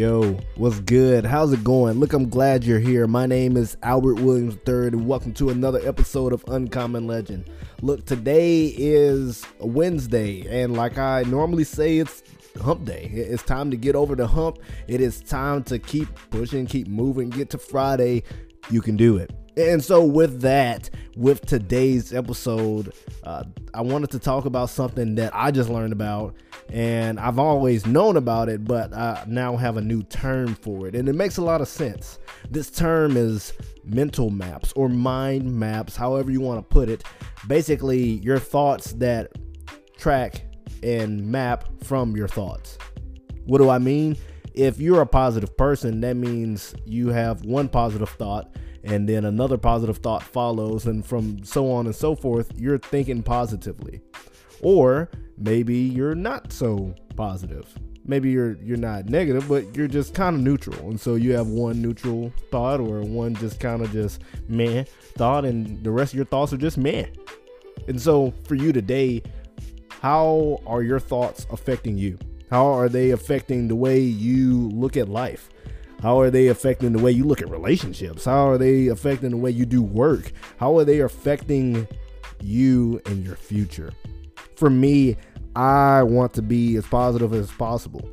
[0.00, 1.26] Yo, what's good?
[1.26, 2.00] How's it going?
[2.00, 3.06] Look, I'm glad you're here.
[3.06, 7.50] My name is Albert Williams III, and welcome to another episode of Uncommon Legend.
[7.82, 12.22] Look, today is Wednesday, and like I normally say, it's
[12.62, 13.10] hump day.
[13.12, 14.60] It's time to get over the hump.
[14.88, 18.22] It is time to keep pushing, keep moving, get to Friday.
[18.70, 19.30] You can do it.
[19.58, 22.94] And so, with that, with today's episode,
[23.24, 23.44] uh,
[23.74, 26.36] I wanted to talk about something that I just learned about,
[26.70, 30.94] and I've always known about it, but I now have a new term for it,
[30.94, 32.18] and it makes a lot of sense.
[32.50, 33.52] This term is
[33.84, 37.04] mental maps or mind maps, however you want to put it.
[37.48, 39.32] Basically, your thoughts that
[39.96, 40.46] track
[40.82, 42.78] and map from your thoughts.
[43.46, 44.16] What do I mean?
[44.54, 49.58] If you're a positive person, that means you have one positive thought and then another
[49.58, 54.00] positive thought follows, and from so on and so forth, you're thinking positively.
[54.62, 57.66] Or maybe you're not so positive.
[58.06, 61.46] Maybe you're you're not negative, but you're just kind of neutral, and so you have
[61.46, 64.84] one neutral thought or one just kind of just meh
[65.16, 67.06] thought, and the rest of your thoughts are just meh.
[67.88, 69.22] And so for you today,
[70.00, 72.18] how are your thoughts affecting you?
[72.50, 75.50] How are they affecting the way you look at life?
[76.02, 78.24] How are they affecting the way you look at relationships?
[78.24, 80.32] How are they affecting the way you do work?
[80.56, 81.86] How are they affecting
[82.40, 83.92] you and your future?
[84.60, 85.16] For me,
[85.56, 88.06] I want to be as positive as possible.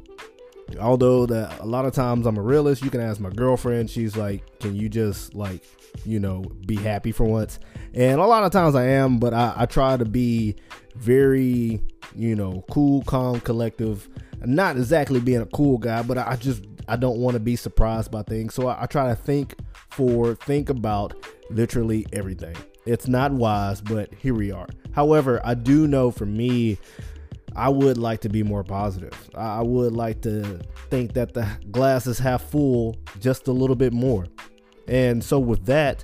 [0.79, 3.89] Although that a lot of times I'm a realist, you can ask my girlfriend.
[3.89, 5.65] She's like, "Can you just like,
[6.05, 7.59] you know, be happy for once?"
[7.93, 10.55] And a lot of times I am, but I, I try to be
[10.95, 11.81] very,
[12.15, 14.07] you know, cool, calm, collective.
[14.45, 18.09] Not exactly being a cool guy, but I just I don't want to be surprised
[18.09, 18.53] by things.
[18.53, 19.53] So I, I try to think
[19.91, 21.13] for, think about
[21.49, 22.55] literally everything.
[22.85, 24.67] It's not wise, but here we are.
[24.97, 26.79] However, I do know for me,
[27.55, 29.13] I would like to be more positive.
[29.35, 30.59] I would like to
[30.89, 34.25] think that the glass is half full just a little bit more.
[34.87, 36.03] And so, with that,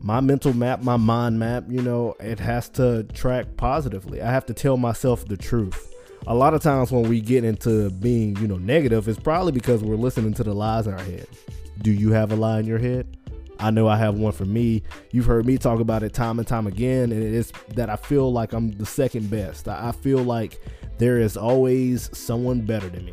[0.00, 4.20] my mental map, my mind map, you know, it has to track positively.
[4.20, 5.94] I have to tell myself the truth
[6.26, 9.84] a lot of times when we get into being, you know, negative, it's probably because
[9.84, 11.28] we're listening to the lies in our head.
[11.80, 13.16] Do you have a lie in your head?
[13.62, 14.82] I know I have one for me.
[15.12, 17.96] You've heard me talk about it time and time again, and it is that I
[17.96, 19.68] feel like I'm the second best.
[19.68, 20.60] I feel like
[20.98, 23.12] there is always someone better than me.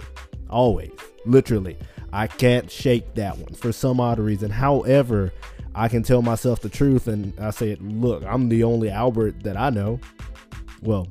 [0.49, 0.91] Always.
[1.25, 1.77] Literally.
[2.11, 4.49] I can't shake that one for some odd reason.
[4.49, 5.31] However,
[5.75, 9.55] I can tell myself the truth and I say, look, I'm the only Albert that
[9.55, 9.99] I know.
[10.81, 11.07] Well,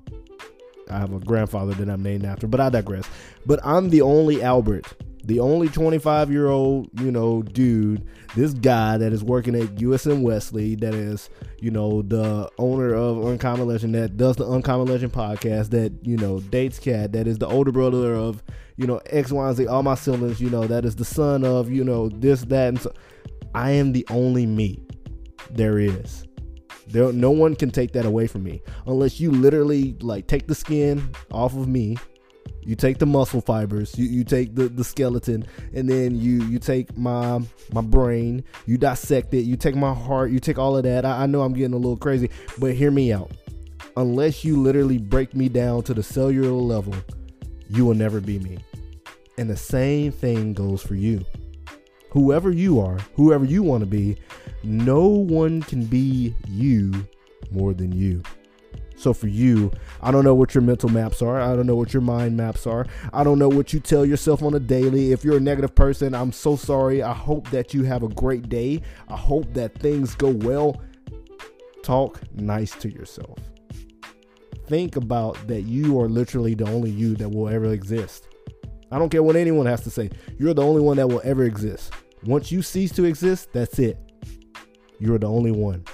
[0.91, 3.09] I have a grandfather that I'm named after, but I digress.
[3.47, 4.87] But I'm the only Albert,
[5.29, 8.03] the only 25 year old, you know, dude,
[8.35, 11.29] this guy that is working at USM Wesley, that is,
[11.61, 16.17] you know, the owner of Uncommon Legend, that does the Uncommon Legend podcast, that, you
[16.17, 18.43] know, dates cat, that is the older brother of,
[18.79, 21.45] you know, X, Y, and Z, all my siblings, you know, that is the son
[21.45, 22.93] of, you know, this, that, and so.
[23.55, 24.83] I am the only me
[25.51, 26.27] there is.
[26.87, 30.55] There, no one can take that away from me unless you literally like take the
[30.55, 31.99] skin off of me.
[32.63, 36.59] You take the muscle fibers, you, you take the, the skeleton, and then you you
[36.59, 37.41] take my
[37.73, 41.05] my brain, you dissect it, you take my heart, you take all of that.
[41.05, 43.31] I, I know I'm getting a little crazy, but hear me out.
[43.97, 46.95] Unless you literally break me down to the cellular level,
[47.69, 48.59] you will never be me.
[49.39, 51.25] And the same thing goes for you
[52.11, 54.17] whoever you are, whoever you want to be,
[54.63, 56.93] no one can be you
[57.51, 58.23] more than you.
[58.99, 59.71] So for you,
[60.03, 61.41] I don't know what your mental maps are.
[61.41, 62.85] I don't know what your mind maps are.
[63.13, 65.13] I don't know what you tell yourself on a daily.
[65.13, 67.01] If you're a negative person, I'm so sorry.
[67.01, 68.83] I hope that you have a great day.
[69.09, 70.83] I hope that things go well.
[71.85, 73.39] Talk nice to yourself.
[74.67, 78.27] Think about that you are literally the only you that will ever exist.
[78.91, 80.11] I don't care what anyone has to say.
[80.39, 81.93] You're the only one that will ever exist.
[82.25, 83.97] Once you cease to exist, that's it.
[84.99, 85.85] You're the only one.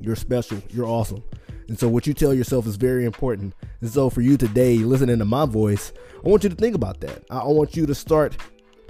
[0.00, 0.62] You're special.
[0.70, 1.24] You're awesome.
[1.70, 3.54] And so, what you tell yourself is very important.
[3.80, 7.00] And so, for you today, listening to my voice, I want you to think about
[7.02, 7.24] that.
[7.30, 8.36] I want you to start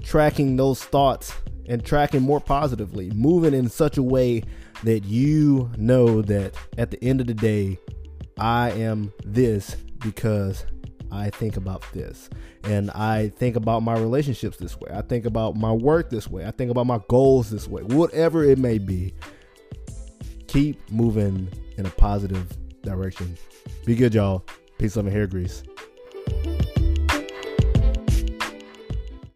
[0.02, 1.34] tracking those thoughts
[1.66, 4.44] and tracking more positively, moving in such a way
[4.82, 7.78] that you know that at the end of the day,
[8.38, 10.64] I am this because
[11.12, 12.30] I think about this.
[12.64, 14.90] And I think about my relationships this way.
[14.90, 16.46] I think about my work this way.
[16.46, 17.82] I think about my goals this way.
[17.82, 19.12] Whatever it may be,
[20.46, 23.36] keep moving in a positive direction.
[23.84, 24.44] Be good, y'all.
[24.78, 25.62] Peace, love, and hair grease.